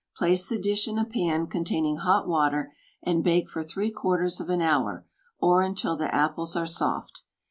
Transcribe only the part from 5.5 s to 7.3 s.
until the apples are soft.